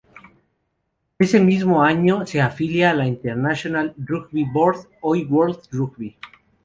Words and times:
Ese 1.19 1.39
mismo 1.39 1.83
año 1.83 2.25
se 2.25 2.41
afilia 2.41 2.89
a 2.89 2.95
la 2.95 3.05
International 3.05 3.93
Rugby 3.99 4.45
Board, 4.45 4.87
hoy 5.01 5.25
World 5.25 5.59
Rugby. 5.71 6.17